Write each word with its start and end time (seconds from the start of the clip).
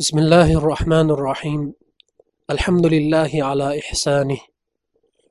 بسم 0.00 0.18
الله 0.18 0.52
الرحمن 0.52 1.10
الرحيم 1.10 1.72
الحمد 2.50 2.86
لله 2.86 3.30
على 3.34 3.78
إحسانه 3.78 4.38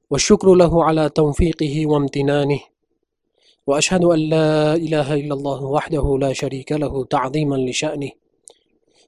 والشكر 0.10 0.54
له 0.56 0.84
على 0.84 1.10
توفيقه 1.10 1.88
وامتنانه 1.88 2.60
وأشهد 3.68 4.04
أن 4.04 4.20
لا 4.20 4.76
إله 4.76 5.14
إلا 5.14 5.34
الله 5.34 5.64
وحده 5.64 6.18
لا 6.22 6.34
شريك 6.34 6.72
له 6.72 7.06
تعظيما 7.06 7.56
لشأنه 7.56 8.12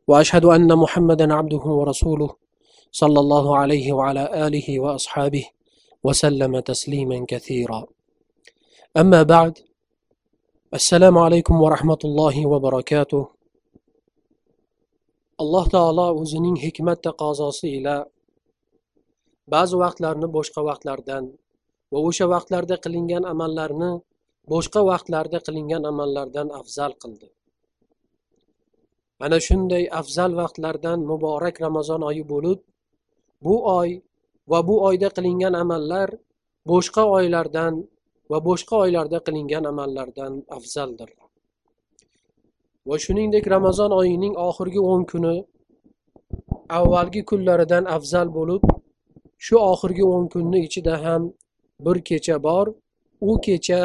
وأشهد 0.08 0.46
أن 0.46 0.76
محمدا 0.76 1.34
عبده 1.34 1.66
ورسوله 1.80 2.30
صلى 2.92 3.20
الله 3.20 3.58
عليه 3.58 3.94
وعلى 3.94 4.48
آله 4.48 4.80
وأصحابه 4.80 5.46
وسلم 6.04 6.60
تسليما 6.60 7.26
كثيرا 7.28 7.88
أما 8.98 9.24
بعد 9.24 9.60
السلام 10.74 11.18
عليكم 11.18 11.62
ورحمة 11.62 12.02
الله 12.06 12.46
وبركاته 12.46 13.41
alloh 15.42 15.66
taolo 15.74 16.08
o'zining 16.22 16.58
hikmat 16.66 17.00
taqozosi 17.08 17.68
ila 17.78 17.96
ba'zi 19.54 19.76
vaqtlarni 19.84 20.28
boshqa 20.38 20.62
vaqtlardan 20.70 21.26
va 21.92 22.00
o'sha 22.08 22.26
vaqtlarda 22.34 22.76
qilingan 22.84 23.24
amallarni 23.34 23.92
boshqa 24.54 24.82
vaqtlarda 24.92 25.40
qilingan 25.48 25.84
amallardan 25.92 26.48
afzal 26.60 26.92
qildi. 27.02 27.28
Ana 29.26 29.38
shunday 29.48 29.84
afzal 30.02 30.32
vaqtlardan 30.42 31.00
muborak 31.12 31.56
ramazon 31.66 32.02
oyi 32.10 32.24
bo'lib 32.34 32.60
bu 33.46 33.56
oy 33.80 33.90
va 34.52 34.60
bu 34.68 34.76
oyda 34.90 35.10
qilingan 35.18 35.54
amallar 35.64 36.10
boshqa 36.72 37.04
oylardan 37.18 37.74
va 38.32 38.38
boshqa 38.50 38.76
oylarda 38.84 39.20
qilingan 39.28 39.64
amallardan 39.72 40.34
afzaldir. 40.58 41.10
Va 42.88 42.96
shuningdek 43.04 43.46
ramazon 43.56 43.92
oyining 44.00 44.36
oxirgi 44.48 44.82
o'n 44.92 45.02
kuni 45.12 45.36
avvalgi 46.78 47.22
kunlaridan 47.30 47.86
afzal 47.96 48.28
bo'lib 48.38 48.64
shu 49.46 49.56
oxirgi 49.72 50.04
o'n 50.14 50.26
kunni 50.34 50.60
ichida 50.68 50.96
ham 51.06 51.22
bir 51.86 51.98
kecha 52.10 52.36
bor 52.48 52.66
u 53.30 53.32
kecha 53.46 53.82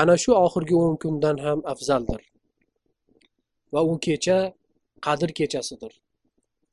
ana 0.00 0.14
shu 0.22 0.30
oxirgi 0.44 0.74
o'n 0.84 0.94
kundan 1.02 1.36
ham 1.44 1.58
afzaldir 1.72 2.22
va 3.72 3.80
u 3.92 3.94
kecha 4.06 4.38
qadr 5.06 5.30
kechasidir. 5.38 5.92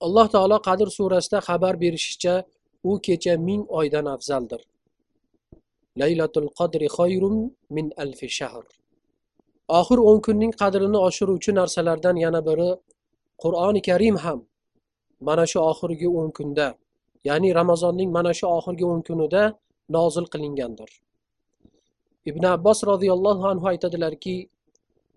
Alloh 0.06 0.28
taolo 0.34 0.58
qadr 0.68 0.88
surasida 0.98 1.40
xabar 1.48 1.74
berishicha 1.84 2.36
u 2.90 2.92
kecha 3.06 3.34
ming 3.48 3.64
oydan 3.80 4.06
afzaldir. 4.16 4.62
Laylatul 6.02 6.50
qadri 6.60 6.88
xoyrun 6.98 7.38
min 7.76 7.86
alfi 8.04 8.30
shahr. 8.38 8.66
Oxir 9.80 10.00
o'n 10.10 10.20
kunning 10.26 10.54
qadrini 10.62 11.00
oshiruvchi 11.08 11.52
narsalardan 11.60 12.16
yana 12.26 12.42
biri 12.48 12.70
qur'oni 13.44 13.82
karim 13.88 14.16
ham 14.24 14.40
mana 15.28 15.44
shu 15.52 15.60
oxirgi 15.72 16.08
o'n 16.20 16.30
kunda 16.38 16.68
ya'ni 17.28 17.50
ramazonning 17.60 18.10
mana 18.18 18.32
shu 18.40 18.46
oxirgi 18.58 18.86
o'n 18.92 19.02
kunida 19.08 19.44
nozil 19.96 20.26
qilingandir. 20.34 20.90
Ibn 22.30 22.44
abbos 22.56 22.80
roziyallohu 22.92 23.44
anhu 23.52 23.66
aytadilarki 23.72 24.38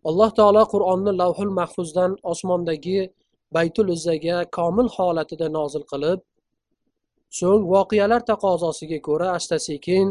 alloh 0.09 0.31
taolo 0.39 0.63
qur'onni 0.75 1.13
lavhul 1.23 1.53
mahfuzdan 1.61 2.11
osmondagi 2.33 3.01
baytul 3.55 3.89
izzaga 3.97 4.37
komil 4.57 4.89
holatida 4.97 5.47
nozil 5.59 5.85
qilib 5.93 6.19
so'ng 7.39 7.63
voqealar 7.73 8.23
taqozosiga 8.31 8.99
ko'ra 9.09 9.29
asta 9.39 9.57
sekin 9.69 10.07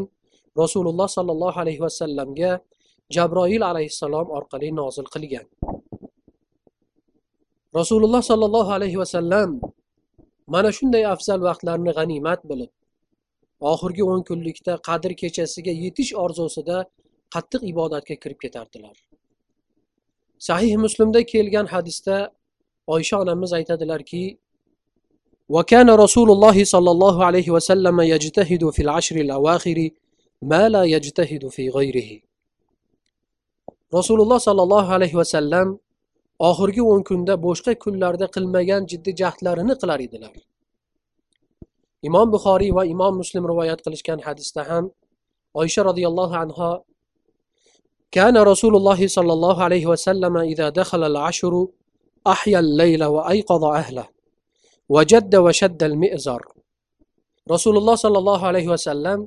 rasululloh 0.60 1.08
sollallohu 1.16 1.58
alayhi 1.62 1.82
vasallamga 1.86 2.52
jabroil 3.15 3.63
alayhissalom 3.71 4.27
orqali 4.37 4.69
nozil 4.79 5.07
qilgan 5.13 5.45
rasululloh 7.79 8.21
sollallohu 8.31 8.71
alayhi 8.77 8.97
vasallam 9.03 9.49
mana 10.53 10.69
shunday 10.77 11.03
afzal 11.13 11.39
vaqtlarni 11.49 11.91
g'animat 11.97 12.41
bilib 12.49 12.71
oxirgi 13.71 14.03
o'n 14.11 14.21
kunlikda 14.29 14.73
qadr 14.87 15.11
kechasiga 15.21 15.73
yetish 15.83 16.11
orzusida 16.23 16.77
qattiq 17.35 17.61
ibodatga 17.71 18.15
kirib 18.23 18.39
ketardilar 18.43 18.95
sahih 20.47 20.73
muslimda 20.85 21.21
kelgan 21.31 21.67
hadisda 21.73 22.17
oysha 22.95 23.15
onamiz 23.23 23.51
aytadilarki 23.59 24.23
وكان 25.55 25.89
رسول 25.89 26.31
الله 26.31 26.57
صلى 26.63 26.91
الله 26.91 27.25
عليه 27.25 27.47
وسلم 27.55 27.97
يجتهد 28.01 28.69
في 28.69 28.81
العشر 28.81 29.15
الأواخر 29.15 29.89
ما 30.41 30.69
لا 30.69 30.83
يجتهد 30.83 31.47
في 31.47 31.69
غيره 31.69 32.09
rasululloh 33.97 34.39
sollallohu 34.47 34.89
alayhi 34.97 35.17
vasallam 35.21 35.67
oxirgi 36.49 36.81
o'n 36.91 37.01
kunda 37.09 37.33
boshqa 37.47 37.71
kunlarda 37.83 38.27
qilmagan 38.35 38.81
jiddiy 38.91 39.15
jahdlarini 39.21 39.73
qilar 39.81 39.99
edilar 40.07 40.33
imom 42.07 42.27
buxoriy 42.35 42.71
va 42.77 42.83
imom 42.93 43.13
muslim 43.21 43.43
rivoyat 43.51 43.79
qilishgan 43.85 44.19
hadisda 44.27 44.61
ham 44.69 44.85
oysha 45.61 45.81
roziyallohu 45.89 46.35
anhu 46.43 46.69
كان 48.17 48.35
رسول 48.37 48.73
الله 48.79 49.07
صلى 49.07 49.33
الله 49.37 49.63
عليه 49.63 49.85
وسلم 49.91 50.35
إذا 50.37 50.67
دخل 50.69 51.01
العشر 51.11 51.53
أحيا 52.27 52.59
الليل 52.59 53.01
وأيقظ 53.15 53.63
أهله 53.63 54.07
وجد 54.89 55.35
وشد 55.35 55.81
المئزر 55.83 56.41
رسول 57.51 57.75
الله 57.77 57.95
صلى 57.95 58.17
الله 58.17 58.39
عليه 58.49 58.67
وسلم 58.73 59.19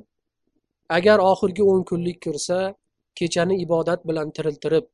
agar 0.97 1.17
oxirgi 1.31 1.63
o'n 1.63 1.83
kunlik 1.89 2.17
kirsa 2.25 2.75
kechani 3.18 3.54
ibodat 3.64 4.00
bilan 4.08 4.28
tiriltirib 4.36 4.86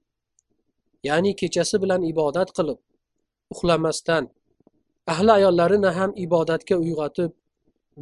ya'ni 1.09 1.33
kechasi 1.41 1.77
bilan 1.83 2.03
ibodat 2.13 2.49
qilib 2.57 2.79
uxlamasdan 3.53 4.25
ahli 5.13 5.33
ayollarini 5.39 5.91
ham 5.99 6.11
ibodatga 6.27 6.77
uyg'otib 6.85 7.33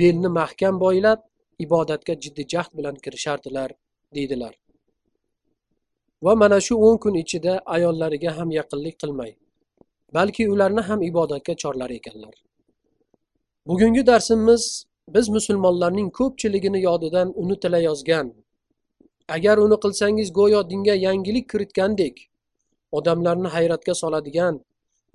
belni 0.00 0.28
mahkam 0.40 0.74
boylab 0.84 1.20
ibodatga 1.64 2.14
jiddiy 2.22 2.46
jahd 2.52 2.70
bilan 2.78 2.96
kirishardilar 3.04 3.70
deydilar. 4.14 4.54
Va 6.24 6.34
mana 6.42 6.60
shu 6.66 6.74
o'n 6.86 6.96
kun 7.04 7.14
ichida 7.22 7.54
ayollariga 7.76 8.30
ham 8.38 8.50
yaqinlik 8.58 8.96
qilmay 9.02 9.32
balki 10.16 10.48
ularni 10.52 10.82
ham 10.88 11.00
ibodatga 11.10 11.54
chorlar 11.62 11.90
ekanlar. 11.98 12.34
Bugungi 13.68 14.06
darsimiz 14.06 14.62
biz 15.14 15.28
musulmonlarning 15.36 16.08
ko'pchiligini 16.18 16.80
yodidan 16.88 17.28
unutilayozgan 17.42 18.26
agar 19.36 19.56
uni 19.66 19.76
qilsangiz 19.84 20.28
go'yo 20.38 20.60
dinga 20.70 20.94
yangilik 21.06 21.46
kiritgandek 21.52 22.16
odamlarni 22.98 23.48
hayratga 23.56 23.94
soladigan 24.02 24.54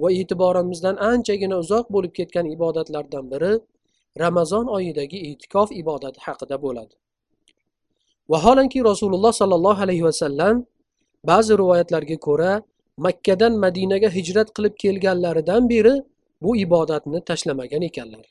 va 0.01 0.09
e'tiborimizdan 0.19 0.95
anchagina 1.11 1.55
uzoq 1.63 1.85
bo'lib 1.95 2.13
ketgan 2.19 2.45
ibodatlardan 2.55 3.25
biri 3.33 3.53
ramazon 4.23 4.65
oyidagi 4.77 5.17
e'tikof 5.29 5.69
ibodati 5.81 6.19
haqida 6.25 6.57
bo'ladi. 6.65 6.93
Vaholanki 8.31 8.79
rasululloh 8.91 9.33
sollallohu 9.41 9.81
alayhi 9.85 10.03
vasallam 10.09 10.55
ba'zi 11.29 11.53
rivoyatlarga 11.61 12.17
ko'ra 12.27 12.53
makkadan 13.05 13.53
madinaga 13.65 14.09
hijrat 14.17 14.49
qilib 14.55 14.75
kelganlaridan 14.83 15.63
beri 15.73 15.95
bu 16.43 16.51
ibodatni 16.65 17.19
tashlamagan 17.29 17.81
ekanlar. 17.89 18.25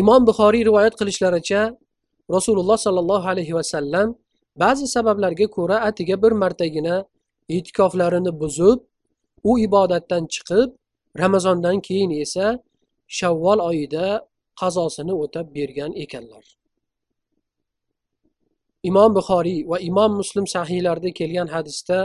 Imom 0.00 0.22
buxoriy 0.28 0.62
rivoyat 0.68 0.94
qilishlaricha 1.00 1.60
rasululloh 2.35 2.77
sollallohu 2.85 3.25
alayhi 3.33 3.53
vasallam 3.59 4.07
ba'zi 4.63 4.85
sabablarga 4.95 5.47
ko'ra 5.57 5.77
atiga 5.89 6.15
bir 6.23 6.33
martagina 6.43 6.95
e'tikoflarini 7.55 8.31
buzib 8.41 8.79
u 9.49 9.51
ibodatdan 9.67 10.23
chiqib 10.33 10.69
ramazondan 11.23 11.77
keyin 11.87 12.11
esa 12.23 12.47
shavvol 13.17 13.59
oyida 13.69 14.05
qazosini 14.61 15.13
o'tab 15.23 15.45
bergan 15.57 15.91
ekanlar 16.03 16.45
imom 18.89 19.11
buxoriy 19.17 19.59
va 19.71 19.77
imom 19.89 20.11
muslim 20.21 20.45
sahiylarida 20.55 21.11
kelgan 21.19 21.47
hadisda 21.55 21.99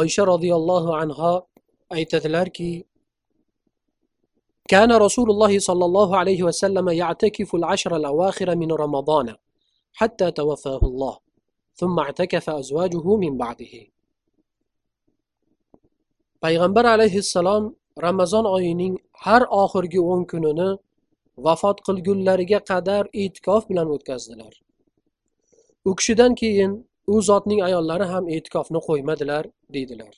oysha 0.00 0.22
roziyallohu 0.32 0.90
anhu 1.02 1.32
aytadilarki 1.96 2.72
كان 4.74 4.92
رسول 5.06 5.28
الله 5.30 5.58
صلى 5.58 5.84
الله 5.88 6.08
عليه 6.20 6.40
وسلم 6.48 6.86
يعتكف 6.88 7.54
العشر 7.54 7.92
الأواخر 8.00 8.48
من 8.56 8.70
رمضان 8.72 9.26
حتى 9.92 10.30
توفاه 10.30 10.82
الله 10.90 11.18
ثم 11.74 11.98
اعتكف 11.98 12.50
أزواجه 12.50 13.16
من 13.16 13.36
بعده 13.44 13.74
payg'ambar 16.44 16.84
alayhissalom 16.94 17.74
ramazon 18.06 18.44
oyining 18.56 18.94
har 19.24 19.42
oxirgi 19.62 20.00
o'n 20.12 20.22
kunini 20.30 20.70
vafot 21.46 21.78
qilgunlariga 21.86 22.60
qadar 22.70 23.04
e'tikof 23.22 23.62
bilan 23.70 23.88
o'tkazdilar 23.94 24.52
u 25.88 25.90
kishidan 25.98 26.32
keyin 26.40 26.72
u 27.12 27.14
zotning 27.28 27.60
ayollari 27.68 28.06
ham 28.12 28.24
e'tikofni 28.34 28.80
qo'ymadilar 28.88 29.44
deydilar 29.74 30.14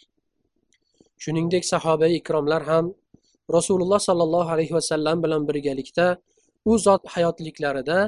shuningdek 1.23 1.65
sahoba 1.73 2.07
ikromlar 2.19 2.63
ham 2.71 2.85
rasululloh 3.57 4.01
sollallohu 4.09 4.51
alayhi 4.55 4.75
vasallam 4.79 5.17
bilan 5.25 5.43
birgalikda 5.49 6.07
u 6.71 6.73
zot 6.87 7.03
hayotliklarida 7.15 7.99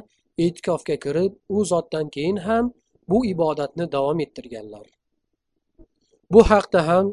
e'tikofga 0.45 0.97
kirib 1.05 1.33
u 1.57 1.65
zotdan 1.73 2.07
keyin 2.15 2.39
ham 2.47 2.65
bu 3.11 3.19
ibodatni 3.33 3.87
davom 3.95 4.19
ettirganlar 4.25 4.87
bu 6.33 6.41
haqda 6.51 6.81
ham 6.89 7.07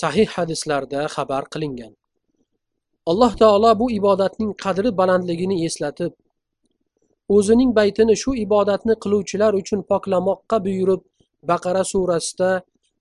sahih 0.00 0.28
hadislarda 0.36 1.00
xabar 1.14 1.44
qilingan 1.52 1.92
alloh 3.10 3.32
taolo 3.42 3.70
bu 3.80 3.86
ibodatning 3.98 4.50
qadri 4.64 4.90
balandligini 5.00 5.56
eslatib 5.66 6.12
o'zining 7.36 7.70
baytini 7.78 8.14
shu 8.22 8.30
ibodatni 8.46 8.94
qiluvchilar 9.02 9.52
uchun 9.60 9.80
poklamoqqa 9.92 10.56
buyurib 10.66 11.02
baqara 11.50 11.84
surasida 11.92 12.52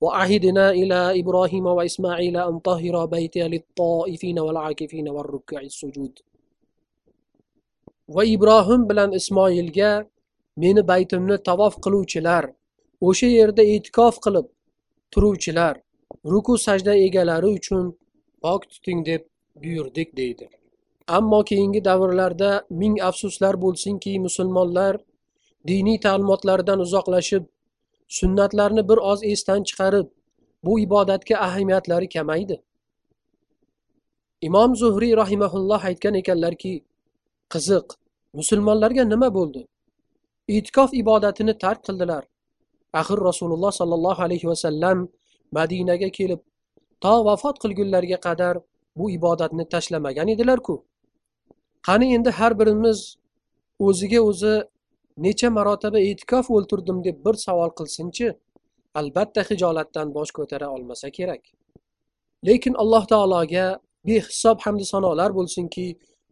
وعهدنا 0.01 0.65
إلى 0.71 1.19
إبراهيم 1.21 1.65
وإسماعيل 1.65 2.37
أن 2.37 2.59
طهر 2.59 3.05
بيتي 3.05 3.47
للطائفين 3.53 4.39
والعاكفين 4.39 5.09
والركع 5.09 5.59
السجود 5.59 6.19
va 8.14 8.22
ibrohim 8.34 8.88
bilan 8.90 9.10
ismoilga 9.20 9.92
meni 10.62 10.82
baytimni 10.90 11.36
tavof 11.48 11.74
qiluvchilar 11.84 12.44
o'sha 13.08 13.28
yerda 13.38 13.62
e'tikof 13.74 14.14
qilib 14.24 14.46
turuvchilar 15.12 15.74
ruku 16.32 16.54
sajda 16.66 16.94
egalari 17.06 17.48
uchun 17.58 17.84
pok 18.42 18.62
tuting 18.70 19.00
deb 19.06 19.22
buyurdik 19.62 20.16
deydi. 20.16 20.48
Ammo 21.08 21.40
keyingi 21.50 21.80
davrlarda 21.84 22.50
ming 22.80 22.96
afsuslar 23.08 23.54
bo'lsinki 23.64 24.12
musulmonlar 24.26 24.94
diniy 25.70 25.98
ta'limotlardan 26.04 26.78
uzoqlashib 26.86 27.44
sunnatlarni 28.18 28.82
bir 28.90 28.98
oz 29.12 29.24
esdan 29.32 29.62
chiqarib 29.68 30.06
bu 30.64 30.78
ibodatga 30.84 31.36
ahamiyatlari 31.46 32.08
kamaydi. 32.08 32.56
Imom 34.48 34.76
zuhriy 34.82 35.16
rahimaulloh 35.22 35.84
aytgan 35.90 36.14
ekanlarki 36.22 36.74
qiziq 37.54 37.86
musulmonlarga 38.38 39.04
nima 39.04 39.28
bo'ldi? 39.38 39.62
E'tikof 40.54 40.90
ibodatini 41.02 41.54
tark 41.64 41.80
qildilar. 41.88 42.22
Axir 43.00 43.18
rasululloh 43.30 43.72
sollallohu 43.80 44.22
alayhi 44.26 44.46
vasallam 44.52 45.08
madinaga 45.58 46.08
kelib 46.18 46.40
to 47.02 47.14
vafot 47.28 47.56
qilgunlariga 47.62 48.18
qadar 48.26 48.54
bu 48.98 49.10
ibodatni 49.18 49.64
tashlamagan 49.74 50.28
edilarku 50.34 50.74
qani 51.88 52.06
endi 52.16 52.30
har 52.38 52.52
birimiz 52.60 52.98
o'ziga 53.86 54.20
o'zi 54.30 54.54
necha 55.26 55.48
marotaba 55.58 55.98
e'tikof 56.08 56.50
o'ltirdim 56.56 56.98
deb 57.06 57.16
bir 57.26 57.34
savol 57.46 57.70
qilsinchi 57.78 58.26
albatta 59.00 59.40
hijolatdan 59.48 60.14
bosh 60.16 60.32
ko'tara 60.38 60.68
olmasa 60.76 61.10
kerak. 61.18 61.42
Lekin 62.46 62.74
alloh 62.82 63.04
taologa 63.12 63.66
behisob 64.08 64.58
hamdu 64.64 64.84
sanolar 64.92 65.30
bo'lsinki 65.38 65.86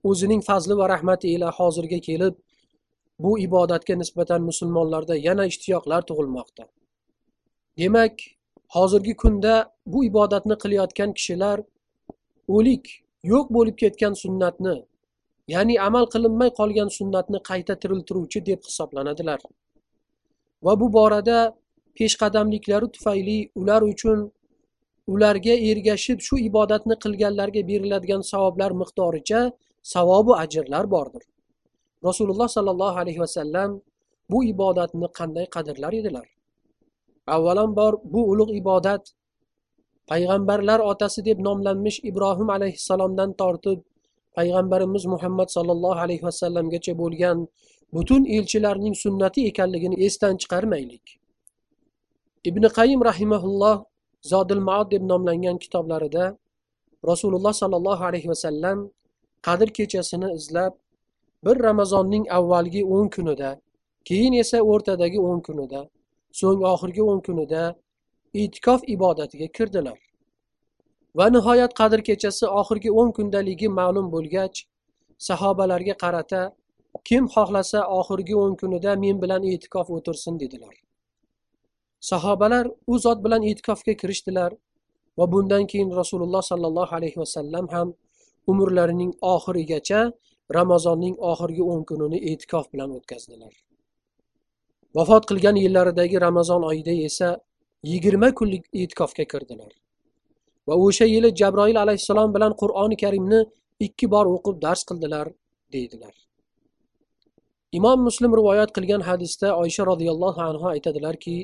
o'zining 0.08 0.42
fazli 0.48 0.74
va 0.80 0.86
rahmati 0.94 1.26
ila 1.34 1.48
hozirga 1.58 1.98
kelib 2.08 2.34
bu 3.24 3.38
ibodatga 3.46 3.94
nisbatan 4.02 4.42
musulmonlarda 4.50 5.16
yana 5.28 5.44
ishtiyoqlar 5.52 6.02
tug'ilmoqda. 6.10 6.64
Demak 7.78 8.14
hozirgi 8.76 9.14
kunda 9.22 9.54
bu 9.92 10.04
ibodatni 10.10 10.56
qilayotgan 10.62 11.10
kishilar 11.18 11.58
o'lik 12.56 12.84
yo'q 13.32 13.46
bo'lib 13.56 13.76
ketgan 13.82 14.14
sunnatni 14.22 14.76
ya'ni 15.54 15.74
amal 15.88 16.04
qilinmay 16.14 16.50
qolgan 16.58 16.90
sunnatni 16.98 17.38
qayta 17.50 17.74
tiriltiruvchi 17.82 18.46
deb 18.50 18.60
hisoblanadilar. 18.68 19.40
Va 20.64 20.72
bu 20.80 20.92
borada 20.98 21.38
peshqadamliklari 21.98 22.88
tufayli 22.94 23.38
ular 23.60 23.82
uchun 23.92 24.18
ularga 25.12 25.54
ergashib 25.70 26.18
shu 26.26 26.38
ibodatni 26.48 26.96
qilganlarga 27.04 27.62
beriladigan 27.70 28.22
savoblar 28.32 28.70
miqdoricha 28.82 29.40
savobu 29.82 30.32
ajrlar 30.34 30.90
bordir. 30.90 31.22
Rasululloh 32.04 32.48
sollallohu 32.48 32.96
alayhi 33.02 33.20
vasallam 33.20 33.80
bu 34.30 34.44
ibodatni 34.44 35.08
qanday 35.18 35.46
qadrlar 35.54 35.92
edilar? 35.92 36.26
Avvalambor 37.26 37.92
bu 38.04 38.20
ulug' 38.30 38.54
ibodat 38.60 39.12
payg'ambarlar 40.10 40.80
otasi 40.90 41.24
deb 41.24 41.38
nomlanmish 41.46 41.98
ibrohim 42.10 42.48
alayhissalomdan 42.56 43.30
tortib 43.40 43.78
payg'ambarimiz 44.36 45.04
muhammad 45.14 45.48
sollallohu 45.56 46.00
alayhi 46.04 46.24
vasallamgacha 46.28 46.92
bo'lgan 47.02 47.38
butun 47.94 48.22
elchilarning 48.36 48.94
sunnati 49.04 49.40
ekanligini 49.50 49.96
esdan 50.06 50.34
chiqarmaylik. 50.42 51.04
Ibn 52.48 52.62
qayim 52.78 53.00
rahimaulloh 53.10 53.76
zodil 54.32 54.62
maod 54.68 54.88
deb 54.94 55.02
nomlangan 55.10 55.56
kitoblarida 55.64 56.24
rasululloh 57.10 57.54
sollallohu 57.62 58.02
alayhi 58.08 58.28
vasallam 58.32 58.78
qadr 59.46 59.68
kechasini 59.76 60.28
izlab 60.38 60.72
bir 61.44 61.56
ramazonning 61.68 62.24
avvalgi 62.38 62.82
o'n 62.96 63.08
kunida 63.16 63.50
keyin 64.08 64.32
esa 64.42 64.58
o'rtadagi 64.72 65.20
o'n 65.30 65.40
kunida 65.46 65.82
so'ng 66.40 66.60
oxirgi 66.72 67.02
o'n 67.10 67.20
kunida 67.26 67.62
e'tikof 68.34 68.80
ibodatiga 68.94 69.48
kirdilar. 69.56 69.98
Va 71.18 71.26
nihoyat 71.34 71.72
qadr 71.80 72.00
kechasi 72.08 72.46
oxirgi 72.60 72.90
o'n 73.00 73.10
kundaligi 73.16 73.68
ma'lum 73.78 74.06
bo'lgach 74.14 74.56
sahobalarga 75.28 75.94
qarata 76.02 76.42
kim 77.08 77.24
xohlasa 77.34 77.80
oxirgi 77.98 78.34
o'n 78.42 78.54
kunida 78.60 78.96
men 79.04 79.16
bilan 79.22 79.42
e'tikof 79.52 79.90
o'tirsin 79.96 80.40
dedilar. 80.42 80.74
Sahobalar 82.10 82.64
u 82.86 82.98
zot 82.98 83.18
bilan 83.24 83.42
e'tikofga 83.50 83.94
kirishdilar 84.00 84.52
va 85.18 85.24
bundan 85.32 85.66
keyin 85.70 85.90
rasululloh 86.00 86.42
sollallohu 86.50 86.94
alayhi 86.98 87.18
vasallam 87.22 87.66
ham 87.74 87.88
umrlarining 88.51 89.11
oxirigacha 89.33 90.01
ramazonning 90.57 91.15
oxirgi 91.31 91.63
o'n 91.71 91.81
kunini 91.89 92.19
e'tikof 92.31 92.65
bilan 92.73 92.89
o'tkazdilar 92.97 93.53
vafot 94.97 95.23
qilgan 95.29 95.55
yillaridagi 95.63 96.21
ramazon 96.27 96.61
oyida 96.71 96.93
esa 97.07 97.29
yigirma 97.91 98.29
kunlik 98.39 98.63
e'tikofga 98.81 99.25
kirdilar 99.31 99.71
va 100.67 100.75
o'sha 100.85 101.05
yili 101.13 101.29
jabroil 101.41 101.77
alayhissalom 101.83 102.29
bilan 102.35 102.53
qur'oni 102.61 102.97
karimni 103.03 103.39
ikki 103.87 104.05
bor 104.13 104.25
o'qib 104.35 104.55
dars 104.65 104.81
qildilar 104.89 105.27
deydilar 105.73 106.13
imom 107.77 107.99
muslim 108.07 108.31
rivoyat 108.39 108.69
qilgan 108.77 109.01
hadisda 109.09 109.47
oysha 109.63 109.83
roziyallohu 109.91 110.39
anhu 110.49 110.65
aytadilarki 110.75 111.37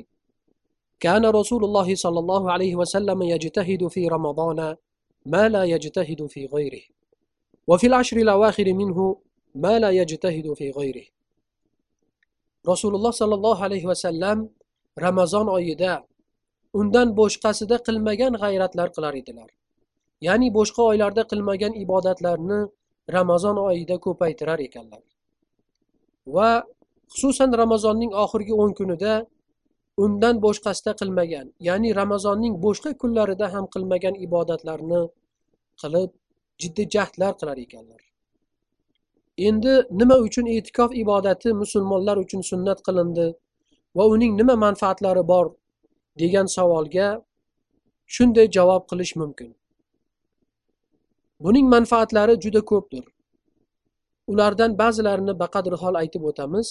كان 1.05 1.23
رسول 1.39 1.61
الله 1.67 1.95
صلى 1.95 2.19
الله 2.23 2.43
عليه 2.53 2.73
وسلم 2.81 3.19
يجتهد 3.33 3.81
في 3.87 4.01
رمضان 4.15 4.59
ما 5.33 5.43
لا 5.49 5.63
يجتهد 5.73 6.25
في 6.33 6.41
غيره 6.45 6.83
وفي 7.67 7.87
العشر 7.87 8.17
الأواخر 8.17 8.73
منه 8.73 9.17
ما 9.55 9.79
لا 9.79 9.89
يجتهد 9.89 10.53
في 10.53 10.71
غيره 10.71 11.07
rasululloh 12.65 13.13
sollallohu 13.21 13.61
alayhi 13.67 13.87
vasallam 13.91 14.49
ramazon 15.05 15.47
oyida 15.57 15.93
undan 16.79 17.07
boshqasida 17.19 17.77
qilmagan 17.87 18.33
g'ayratlar 18.41 18.87
qilar 18.95 19.13
edilar 19.21 19.49
ya'ni 20.27 20.47
boshqa 20.57 20.81
oylarda 20.91 21.23
qilmagan 21.31 21.73
ibodatlarni 21.83 22.59
ramazon 23.17 23.57
oyida 23.69 23.95
ko'paytirar 24.05 24.59
ekanlar 24.67 25.03
va 26.35 26.49
xususan 27.13 27.49
ramazonning 27.61 28.11
oxirgi 28.23 28.53
o'n 28.63 28.71
kunida 28.79 29.13
undan 30.03 30.35
boshqasida 30.45 30.91
qilmagan 31.01 31.47
ya'ni 31.67 31.89
ramazonning 32.01 32.53
boshqa 32.65 32.91
kunlarida 33.01 33.47
ham 33.53 33.65
qilmagan 33.73 34.15
ibodatlarni 34.25 35.01
qilib 35.81 36.09
jiddiy 36.60 36.88
jahdlar 36.94 37.32
qilar 37.40 37.56
ekanlar. 37.64 38.00
Endi 39.48 39.72
nima 40.00 40.16
uchun 40.26 40.46
e'tikof 40.54 40.90
ibodati 41.02 41.48
musulmonlar 41.62 42.16
uchun 42.24 42.42
sunnat 42.50 42.78
qilindi 42.86 43.26
va 43.96 44.04
uning 44.14 44.32
nima 44.40 44.54
manfaatlari 44.64 45.22
bor 45.32 45.46
degan 46.22 46.46
savolga 46.56 47.08
shunday 48.14 48.46
javob 48.56 48.82
qilish 48.90 49.14
mumkin. 49.20 49.50
Buning 51.44 51.66
manfaatlari 51.74 52.34
juda 52.44 52.60
ko'pdir. 52.70 53.04
Ulardan 54.32 54.72
ba'zilarini 54.80 55.34
baqadri 55.42 55.76
hol 55.82 55.94
aytib 56.02 56.22
o'tamiz. 56.30 56.68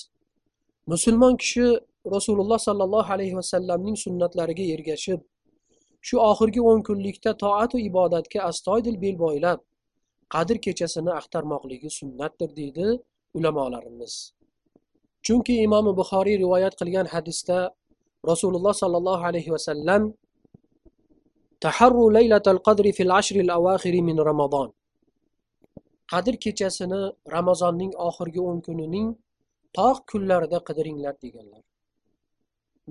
Musulmon 0.93 1.33
kishi 1.41 1.67
rasululloh 2.15 2.59
sollallohu 2.67 3.13
alayhi 3.15 3.35
vasallamning 3.41 3.97
sunnatlariga 4.05 4.65
ergashib 4.75 5.19
shu 6.07 6.15
oxirgi 6.31 6.61
o'n 6.71 6.81
kunlikda 6.87 7.31
toatu 7.43 7.77
ibodatga 7.89 8.39
astoydil 8.49 8.97
bel 9.03 9.15
boylab 9.25 9.59
qadr 10.33 10.57
kechasini 10.65 11.11
axtarmoqligi 11.19 11.89
sunnatdir 11.99 12.49
deydi 12.59 12.87
ulamolarimiz. 13.37 14.13
Chunki 15.25 15.53
imomi 15.65 15.91
buxoriy 15.99 16.37
rivoyat 16.43 16.73
qilgan 16.79 17.07
hadisda 17.13 17.57
rasululloh 18.31 18.73
sollallohu 18.81 19.23
alayhi 19.29 19.51
vasallam 19.55 20.01
taharru 21.63 22.05
laylatal 22.17 22.59
qadri 22.67 22.91
fil 22.97 23.11
ashril 23.19 23.51
avaxiri 23.57 24.01
min 24.09 24.17
ramazon 24.29 24.69
qadr 26.11 26.35
kechasini 26.43 27.01
ramazonning 27.35 27.91
oxirgi 28.07 28.41
o'n 28.49 28.59
kunining 28.67 29.07
tog' 29.77 30.01
kunlarida 30.11 30.59
qidiringlar 30.67 31.15
deganlar. 31.23 31.63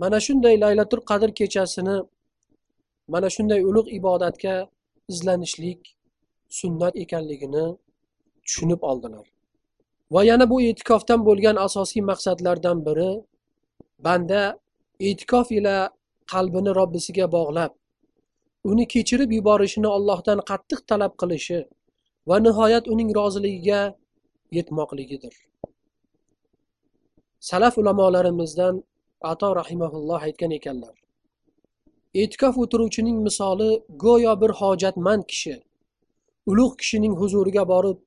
Mana 0.03 0.19
shunday 0.27 0.55
laylatul 0.65 1.03
qadr 1.11 1.31
kechasini 1.39 1.97
mana 3.13 3.29
shunday 3.35 3.61
ulug' 3.71 3.91
ibodatga 3.99 4.55
izlanishlik 5.13 5.81
sunnat 6.59 6.95
ekanligini 7.05 7.65
tushunib 8.47 8.81
oldilar. 8.91 9.27
Va 10.15 10.21
yana 10.31 10.47
bu 10.51 10.57
e'tikofdan 10.69 11.21
bo'lgan 11.29 11.57
asosiy 11.67 12.03
maqsadlardan 12.11 12.79
biri 12.87 13.11
banda 14.07 14.43
e'tikof 15.09 15.47
ila 15.59 15.77
qalbini 16.33 16.71
robbisiga 16.81 17.27
bog'lab 17.37 17.73
uni 18.71 18.85
kechirib 18.93 19.31
yuborishini 19.39 19.89
allohdan 19.97 20.39
qattiq 20.51 20.81
talab 20.91 21.13
qilishi 21.21 21.61
va 22.29 22.37
nihoyat 22.47 22.85
uning 22.93 23.11
roziligiga 23.19 23.81
yetmoqligidir. 24.57 25.35
Salaf 27.51 27.75
ulamolarimizdan 27.81 28.75
ato 29.33 29.49
rahimaulloh 29.61 30.21
aytgan 30.29 30.53
ekanlar 30.59 30.95
e'tikof 32.23 32.55
o'tiruvchining 32.63 33.19
misoli 33.27 33.71
go'yo 34.05 34.33
bir 34.43 34.53
hojatmand 34.61 35.23
kishi 35.31 35.55
ulug' 36.51 36.77
kishining 36.81 37.15
huzuriga 37.21 37.65
borib 37.73 37.99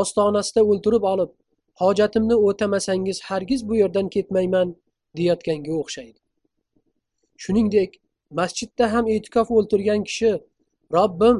ostonasida 0.00 0.62
o'ltirib 0.70 1.04
olib 1.12 1.30
hojatimni 1.82 2.36
o'tamasangiz 2.48 3.18
hargiz 3.28 3.68
bu 3.68 3.74
yerdan 3.82 4.08
ketmayman 4.14 4.68
deyayotganga 5.16 5.72
o'xshaydi. 5.82 6.18
Shuningdek 7.42 7.90
masjidda 8.40 8.92
ham 8.92 9.04
e'tikof 9.14 9.50
o'ltirgan 9.58 10.04
kishi 10.08 10.32
robbim 10.96 11.38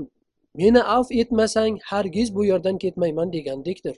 meni 0.60 0.82
avf 0.96 1.08
etmasang 1.22 1.78
hargiz 1.90 2.34
bu 2.36 2.44
yerdan 2.50 2.76
ketmayman 2.84 3.32
degandekdir. 3.36 3.96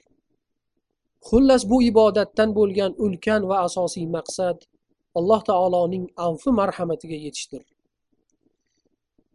Xullas 1.28 1.62
bu 1.70 1.82
ibodatdan 1.90 2.50
bo'lgan 2.58 2.92
ulkan 3.04 3.48
va 3.50 3.56
asosiy 3.68 4.06
maqsad 4.16 4.58
alloh 5.18 5.40
taoloning 5.50 6.04
avfi 6.26 6.50
marhamatiga 6.60 7.18
yetishdir. 7.26 7.62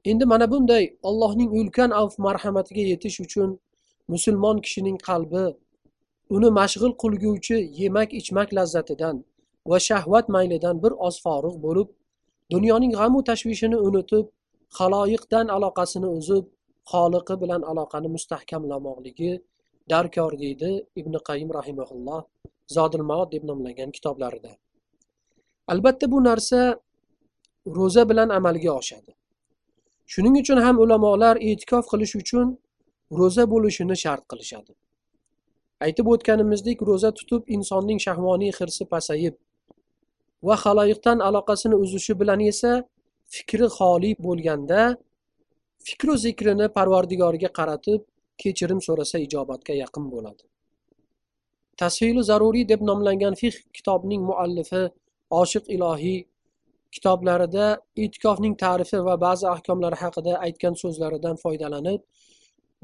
Endi 0.10 0.26
mana 0.32 0.46
bunday 0.52 0.84
allohning 1.10 1.50
ulkan 1.60 1.92
avf 2.02 2.14
marhamatiga 2.28 2.84
yetish 2.92 3.18
uchun 3.26 3.50
musulmon 4.14 4.58
kishining 4.66 4.98
qalbi 5.08 5.46
uni 6.36 6.50
mashg'ul 6.60 6.94
qilguvchi 7.02 7.58
yemak 7.82 8.10
ichmak 8.20 8.50
lazzatidan 8.58 9.16
va 9.70 9.78
shahvat 9.88 10.26
maylidan 10.36 10.76
bir 10.84 10.94
oz 11.08 11.16
forig' 11.26 11.58
bo'lib 11.66 11.88
dunyoning 12.54 12.92
g'amu 13.00 13.20
tashvishini 13.30 13.78
unutib 13.88 14.26
haloyiqdan 14.78 15.48
aloqasini 15.56 16.10
uzib 16.20 16.46
xoliqi 16.92 17.36
bilan 17.42 17.62
aloqani 17.72 18.10
mustahkamlamoqligi 18.16 19.32
darkor 19.92 20.32
deydi 20.44 20.70
ibn 21.00 21.14
qayim 21.28 21.50
rahimaulloh 21.60 22.22
zodil 22.76 23.04
maot 23.12 23.32
deb 23.34 23.44
nomlangan 23.50 23.92
kitoblarida. 23.98 24.52
Albatta 25.72 26.06
bu 26.14 26.24
narsa 26.30 26.60
ro'za 27.78 28.04
bilan 28.10 28.30
amalga 28.38 28.72
oshadi. 28.80 29.12
Shuning 30.12 30.36
uchun 30.42 30.60
ham 30.66 30.80
ulamolar 30.84 31.36
e'tikof 31.50 31.86
qilish 31.92 32.16
uchun 32.22 32.48
ro'za 33.20 33.44
bo'lishini 33.54 33.96
shart 34.04 34.24
qilishadi. 34.32 34.72
Aytib 35.86 36.08
o'tganimizdek 36.14 36.82
ro'za 36.90 37.12
tutib 37.20 37.42
insonning 37.56 38.00
shahvoniy 38.06 38.52
hirsi 38.60 38.86
pasayib 38.94 39.36
va 40.48 40.56
haloyiqdan 40.64 41.20
aloqasini 41.28 41.76
uzishi 41.84 42.14
bilan 42.22 42.40
esa 42.52 42.72
fikri 43.36 43.68
xoli 43.78 44.12
bo'lganda 44.26 44.82
fikru 45.88 46.14
zikrini 46.26 46.68
parvardigoriga 46.78 47.50
qaratib 47.60 48.02
kechirim 48.42 48.80
so'rasa 48.88 49.18
ijobatga 49.26 49.74
yaqin 49.84 50.06
bo'ladi. 50.14 50.44
Tashili 51.82 52.24
zaruriy 52.30 52.66
deb 52.72 52.82
nomlangan 52.90 53.36
fiq 53.42 53.56
kitobining 53.76 54.22
muallifi 54.30 54.84
oshiq 55.42 55.66
ilohiy 55.76 56.20
kitoblarida 56.96 57.66
e'tikofning 58.04 58.56
ta'rifi 58.64 59.00
va 59.08 59.16
ba'zi 59.26 59.46
ahkomlari 59.56 59.98
haqida 60.04 60.34
aytgan 60.48 60.76
so'zlaridan 60.82 61.36
foydalanib 61.44 62.02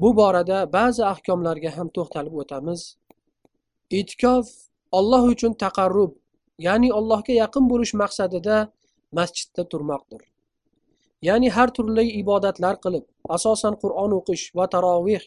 bu 0.02 0.10
borada 0.20 0.58
ba'zi 0.78 1.02
ahkomlarga 1.12 1.70
ham 1.76 1.88
to'xtalib 1.96 2.34
o'tamiz. 2.42 2.80
E'tikof 3.98 4.46
olloh 4.98 5.22
uchun 5.34 5.52
taqarrub 5.64 6.12
ya'ni 6.66 6.88
allohga 6.98 7.34
yaqin 7.42 7.64
bo'lish 7.72 7.94
maqsadida 8.02 8.56
masjidda 9.18 9.62
turmoqdir. 9.72 10.22
Ya'ni 11.28 11.48
har 11.56 11.68
turli 11.76 12.04
ibodatlar 12.22 12.74
qilib 12.84 13.04
asosan 13.36 13.74
qur'on 13.82 14.12
o'qish 14.18 14.44
va 14.58 14.66
taroveh 14.74 15.24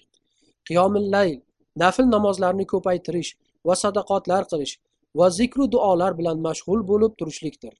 qiyomillayl 0.68 1.40
nafl 1.84 2.06
namozlarni 2.16 2.66
ko'paytirish 2.74 3.32
va 3.68 3.76
sadaqotlar 3.84 4.44
qilish 4.52 4.74
va 5.20 5.28
zikru 5.40 5.66
duolar 5.74 6.12
bilan 6.20 6.38
mashg'ul 6.48 6.82
bo'lib 6.92 7.12
turishlikdir. 7.20 7.74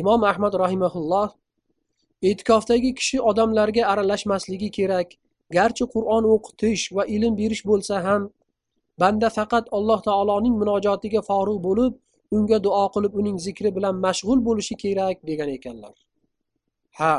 Imom 0.00 0.24
ahmad 0.30 0.54
rahimaulloh 0.64 1.28
e'tikofdagi 2.28 2.90
kishi 2.98 3.18
odamlarga 3.30 3.82
aralashmasligi 3.92 4.70
kerak 4.78 5.08
garchi 5.56 5.84
qur'on 5.94 6.24
o'qitish 6.34 6.84
va 6.96 7.04
ilm 7.16 7.36
berish 7.40 7.62
bo'lsa 7.70 8.02
ham 8.06 8.22
banda 9.02 9.28
faqat 9.38 9.64
alloh 9.78 10.00
taoloning 10.08 10.54
munojotiga 10.62 11.22
forig' 11.28 11.62
bo'lib 11.68 11.94
unga 12.36 12.58
duo 12.66 12.84
qilib 12.94 13.12
uning 13.20 13.38
zikri 13.46 13.70
bilan 13.76 13.94
mashg'ul 14.06 14.44
bo'lishi 14.48 14.74
kerak 14.82 15.16
degan 15.30 15.48
ekanlar. 15.56 15.94
Ha 16.98 17.14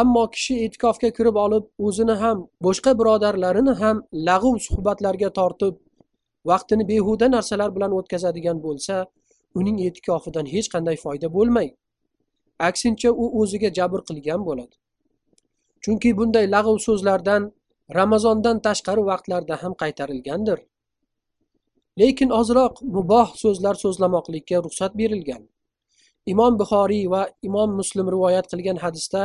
ammo 0.00 0.24
kishi 0.34 0.54
e'tikofga 0.64 1.10
kirib 1.16 1.36
olib 1.44 1.64
o'zini 1.86 2.16
ham 2.22 2.38
boshqa 2.66 2.92
birodarlarini 3.00 3.74
ham 3.82 4.02
lag'v 4.28 4.54
suhbatlarga 4.66 5.30
tortib 5.38 5.74
vaqtini 6.50 6.84
behuda 6.92 7.26
narsalar 7.36 7.70
bilan 7.76 7.92
o'tkazadigan 7.98 8.58
bo'lsa 8.66 8.96
uning 9.60 9.76
e'tikofidan 9.86 10.46
hech 10.54 10.68
qanday 10.74 10.96
foyda 11.04 11.28
bo'lmaydi. 11.36 11.74
Aksincha 12.70 13.10
u 13.22 13.24
o'ziga 13.40 13.70
jabr 13.78 14.00
qilgan 14.08 14.40
bo'ladi. 14.48 14.74
Chunki 15.84 16.10
bunday 16.18 16.46
lag'v 16.54 16.76
so'zlardan 16.86 17.42
ramazondan 17.98 18.56
tashqari 18.66 19.02
vaqtlarda 19.10 19.54
ham 19.62 19.72
qaytarilgandir. 19.82 20.58
Lekin 22.00 22.30
ozroq 22.40 22.74
muboh 22.96 23.28
so'zlar 23.42 23.74
so'zlamoqlikka 23.84 24.56
ruxsat 24.66 24.92
berilgan. 25.00 25.42
Imom 26.32 26.52
buxoriy 26.60 27.04
va 27.14 27.22
imom 27.48 27.70
muslim 27.80 28.06
rivoyat 28.14 28.46
qilgan 28.52 28.78
hadisda 28.84 29.22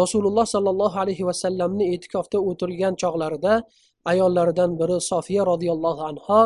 rasululloh 0.00 0.46
sollallohu 0.54 0.96
alayhi 1.04 1.24
vasallamni 1.30 1.84
e'tikofda 1.94 2.38
o'tirgan 2.50 2.94
chog'larida 3.02 3.54
ayollaridan 4.12 4.70
biri 4.80 4.96
sofiya 5.10 5.42
roziyallohu 5.50 6.02
anho 6.10 6.40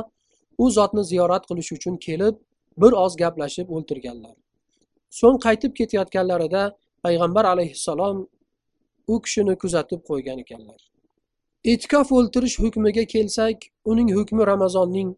u 0.63 0.71
zotni 0.77 1.03
ziyorat 1.11 1.45
qilish 1.51 1.71
uchun 1.77 1.95
kelib 2.07 2.35
bir 2.83 2.93
oz 3.05 3.13
gaplashib 3.23 3.69
o'ltirganlar. 3.77 4.35
So'ng 5.19 5.39
qaytib 5.47 5.73
ketayotganlarida 5.79 6.63
payg'ambar 7.05 7.45
alayhissalom 7.53 8.17
u 9.13 9.15
kishini 9.25 9.55
kuzatib 9.63 10.01
qo'ygan 10.09 10.39
ekanlar. 10.45 10.81
E'tikof 11.71 12.09
o'ltirish 12.19 12.57
hukmiga 12.63 13.05
kelsak 13.15 13.59
uning 13.91 14.09
hukmi 14.17 14.43
ramazonning 14.53 15.11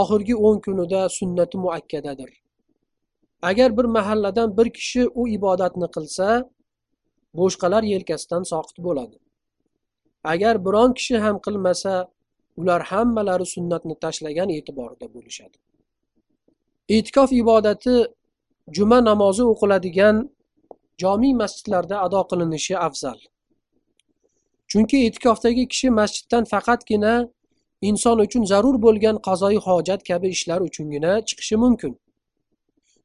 oxirgi 0.00 0.34
o'n 0.46 0.58
kunida 0.64 1.00
sunnati 1.18 1.56
muakkadadir. 1.64 2.30
Agar 3.50 3.76
bir 3.76 3.84
mahalladan 3.96 4.56
bir 4.58 4.68
kishi 4.78 5.02
u 5.20 5.28
ibodatni 5.28 5.88
qilsa 5.96 6.28
boshqalar 7.40 7.82
yelkasidan 7.92 8.42
soqit 8.52 8.78
bo'ladi. 8.86 9.16
Agar 10.32 10.54
biron 10.66 10.90
kishi 10.98 11.16
ham 11.24 11.36
qilmasa 11.46 11.94
ular 12.60 12.80
hammalari 12.90 13.46
sunnatni 13.54 13.94
tashlagan 14.04 14.48
e'tiborida 14.56 15.06
bo'lishadi. 15.14 15.56
E'tikof 16.96 17.30
ibodati 17.42 17.94
juma 18.72 19.04
namozi 19.04 19.42
o'qiladigan 19.42 20.30
jomiy 20.98 21.34
masjidlarda 21.34 22.00
ado 22.00 22.20
qilinishi 22.30 22.78
afzal. 22.78 23.18
Chunki 24.70 24.96
e'tikofdagi 25.06 25.64
kishi 25.72 25.90
masjiddan 25.90 26.44
faqatgina 26.52 27.14
inson 27.88 28.18
uchun 28.26 28.44
zarur 28.52 28.76
bo'lgan 28.86 29.16
qazoyi 29.26 29.58
hojat 29.66 30.00
kabi 30.10 30.28
ishlar 30.36 30.60
uchungina 30.68 31.12
chiqishi 31.28 31.56
mumkin. 31.64 31.92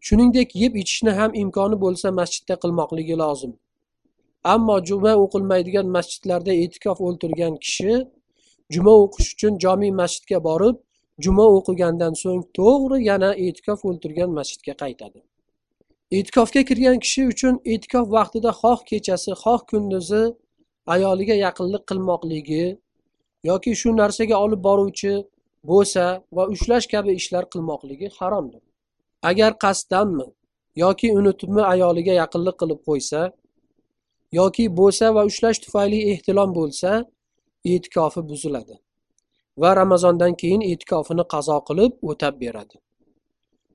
Shuningdek 0.05 0.49
yeb 0.61 0.73
ichishni 0.81 1.11
ham 1.19 1.31
imkoni 1.43 1.77
bo'lsa 1.83 2.07
masjidda 2.19 2.55
qilmoqligi 2.63 3.15
lozim. 3.23 3.53
Ammo 4.53 4.75
juma 4.89 5.13
o'qilmaydigan 5.23 5.87
masjidlarda 5.97 6.53
e'tikof 6.63 6.97
o'ltirgan 7.07 7.53
kishi 7.63 7.93
juma 8.73 8.93
o'qish 9.03 9.29
uchun 9.35 9.53
jomiy 9.63 9.91
masjidga 10.01 10.39
borib 10.47 10.75
juma 11.25 11.45
o'qigandan 11.57 12.13
so'ng 12.23 12.43
to'g'ri 12.57 12.97
yana 13.09 13.31
e'tikof 13.45 13.79
o'ltirgan 13.89 14.29
masjidga 14.39 14.73
qaytadi. 14.83 15.19
E'tikofga 16.17 16.61
kirgan 16.69 16.97
kishi 17.03 17.23
uchun 17.31 17.55
e'tikof 17.71 18.05
vaqtida 18.17 18.51
xoh 18.61 18.79
kechasi 18.89 19.31
xoh 19.43 19.59
kunduzi 19.69 20.23
ayoliga 20.93 21.35
yaqinlik 21.45 21.83
qilmoqligi 21.89 22.65
yoki 23.49 23.71
shu 23.81 23.89
narsaga 24.01 24.35
olib 24.45 24.61
boruvchi 24.67 25.13
bo'sa 25.71 26.05
va 26.35 26.43
ushlash 26.53 26.87
kabi 26.93 27.11
ishlar 27.19 27.43
qilmoqligi 27.53 28.07
haromdir. 28.17 28.63
Agar 29.29 29.51
qasddanmi 29.63 30.27
yoki 30.83 31.07
unutibmi 31.19 31.63
ayoliga 31.73 32.13
yaqinlik 32.21 32.55
qilib 32.61 32.79
qo'ysa 32.87 33.21
yoki 34.39 34.65
bo'sa 34.79 35.07
va 35.15 35.23
ushlash 35.29 35.59
tufayli 35.63 35.99
ehtilom 36.13 36.49
bo'lsa 36.59 36.91
e'tikofi 37.71 38.21
buziladi 38.29 38.75
va 39.61 39.69
ramazondan 39.81 40.33
keyin 40.41 40.61
e'tikofini 40.71 41.23
qazo 41.33 41.57
qilib 41.67 41.91
o'tab 42.09 42.33
beradi. 42.43 42.75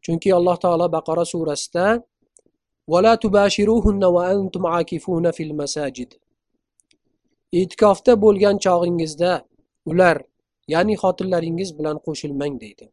Chunki 0.04 0.28
alloh 0.38 0.56
taolo 0.64 0.86
baqara 0.96 1.24
surasida 1.32 1.86
ولا 2.88 3.14
تباشروهن 3.14 4.04
وأنتم 4.04 4.66
عاكفون 4.66 5.30
في 5.30 5.42
المساجد. 5.42 6.14
E'tikofda 7.52 8.12
bo'lgan 8.24 8.56
chog'ingizda 8.64 9.32
ular 9.90 10.16
ya'ni 10.68 10.94
xotinlaringiz 11.02 11.70
bilan 11.78 11.96
qo'shilmang 12.06 12.54
deydi. 12.62 12.86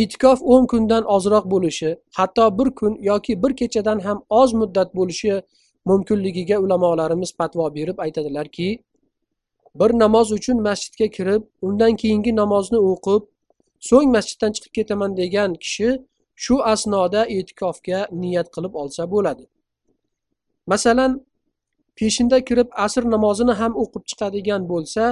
E'tikof 0.00 0.38
o'n 0.52 0.64
kundan 0.72 1.04
ozroq 1.16 1.44
bo'lishi 1.54 1.90
hatto 2.18 2.44
bir 2.58 2.68
kun 2.78 2.92
yoki 3.10 3.42
bir 3.42 3.52
kechadan 3.60 3.98
ham 4.06 4.18
oz 4.40 4.50
muddat 4.60 4.88
bo'lishi 4.98 5.42
mumkinligiga 5.88 6.56
ulamolarimiz 6.64 7.30
fatvo 7.38 7.74
berib 7.74 7.98
aytadilarki 8.04 8.68
bir 9.80 9.90
namoz 10.02 10.32
uchun 10.32 10.62
masjidga 10.68 11.08
kirib 11.16 11.42
undan 11.66 11.92
keyingi 12.02 12.32
namozni 12.36 12.78
o'qib 12.90 13.22
so'ng 13.88 14.08
masjiddan 14.16 14.50
chiqib 14.56 14.72
ketaman 14.78 15.16
degan 15.20 15.50
kishi 15.62 15.88
shu 16.42 16.56
asnoda 16.72 17.22
e'tikofga 17.36 18.00
niyat 18.22 18.48
qilib 18.54 18.74
olsa 18.82 19.02
bo'ladi. 19.12 19.44
Masalan 20.72 21.12
peshinda 21.98 22.38
kirib 22.48 22.68
asr 22.86 23.04
namozini 23.14 23.54
ham 23.60 23.72
o'qib 23.82 24.04
chiqadigan 24.10 24.62
bo'lsa 24.72 25.04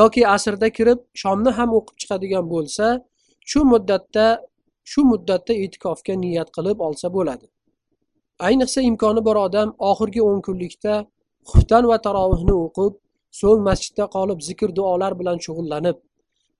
yoki 0.00 0.22
asrda 0.36 0.68
kirib 0.78 1.00
shomni 1.22 1.50
ham 1.58 1.70
o'qib 1.78 1.96
chiqadigan 2.02 2.44
bo'lsa 2.52 2.86
shu 3.50 3.60
muddatda 3.72 4.26
shu 4.90 5.00
muddatda 5.10 5.52
e'tikofga 5.64 6.14
niyat 6.24 6.48
qilib 6.56 6.78
olsa 6.86 7.06
bo'ladi. 7.16 7.46
Ayniqsa 8.46 8.80
imkoni 8.90 9.20
bor 9.28 9.36
odam 9.46 9.68
oxirgi 9.90 10.20
o'n 10.28 10.40
kunlikda 10.46 10.94
xuftan 11.50 11.84
va 11.90 11.96
tarovihni 12.06 12.54
o'qib 12.64 12.92
so'ng 13.40 13.60
masjidda 13.68 14.04
qolib 14.16 14.38
zikr 14.48 14.68
duolar 14.78 15.12
bilan 15.20 15.38
shug'ullanib 15.44 15.96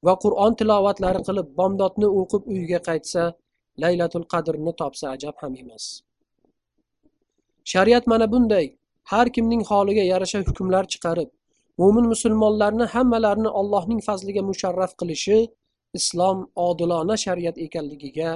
va 0.07 0.15
qur'on 0.25 0.53
tilovatlari 0.61 1.21
qilib 1.29 1.49
bomdodni 1.59 2.09
o'qib 2.21 2.43
uyiga 2.55 2.81
qaytsa 2.89 3.23
laylatul 3.83 4.27
qadrni 4.33 4.73
topsa 4.81 5.07
ajab 5.15 5.37
ham 5.43 5.55
emas. 5.63 5.85
Shariat 7.73 8.05
mana 8.07 8.27
bunday. 8.33 8.67
Har 9.13 9.27
kimning 9.35 9.63
holiga 9.71 10.05
yarasha 10.13 10.39
hukmlar 10.49 10.85
chiqarib 10.93 11.31
mo'min 11.81 12.07
musulmonlarni 12.13 12.87
hammalarini 12.95 13.51
allohning 13.61 14.01
fazliga 14.09 14.43
musharraf 14.51 14.93
qilishi 15.01 15.39
islom 15.99 16.39
odilona 16.67 17.17
shariat 17.25 17.57
ekanligiga 17.67 18.31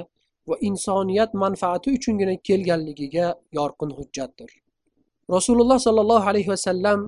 va 0.49 0.55
insoniyat 0.69 1.31
manfaati 1.43 1.87
uchungina 1.97 2.35
kelganligiga 2.47 3.27
yorqin 3.57 3.91
hujjatdir. 3.97 4.49
Rasululloh 5.35 5.79
sollallohu 5.87 6.29
alayhi 6.31 6.49
vasallam 6.55 6.99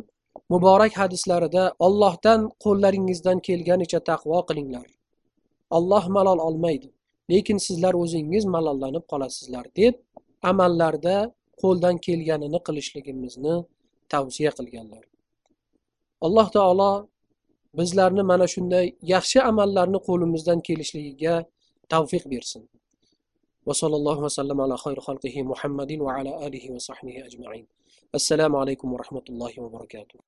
muborak 0.54 0.94
hadislarida 1.02 1.64
ollohdan 1.86 2.40
qo'llaringizdan 2.64 3.38
kelganicha 3.48 4.00
taqvo 4.10 4.40
qilinglar. 4.50 4.88
Olloh 5.78 6.04
malol 6.16 6.40
olmaydi. 6.48 6.90
lekin 7.33 7.59
sizlar 7.67 7.95
o'zingiz 8.03 8.45
malollanib 8.55 9.05
qolasizlar 9.13 9.65
deb 9.81 9.95
amallarda 10.51 11.17
qo'ldan 11.63 11.97
kelganini 12.07 12.59
qilishligimizni 12.67 13.55
tavsiya 14.13 14.51
qilganlar 14.59 15.05
alloh 16.27 16.47
taolo 16.57 16.93
bizlarni 17.79 18.23
mana 18.33 18.47
shunday 18.55 18.87
yaxshi 19.15 19.39
amallarni 19.51 19.99
qo'limizdan 20.09 20.59
kelishligiga 20.69 21.35
tavfiq 21.93 22.25
bersin 22.35 22.63
وصلى 23.69 23.97
الله 24.01 24.19
وسلم 24.27 24.59
على 24.61 24.77
خير 24.85 24.99
خلقه 25.01 25.43
محمد 25.43 25.93
وعلى 26.07 26.47
آله 26.47 26.65
وصحبه 26.75 27.17
أجمعين 27.29 27.67
السلام 28.15 28.57
عليكم 28.57 28.93
ورحمة 28.95 29.27
الله 29.31 29.53
وبركاته 29.65 30.19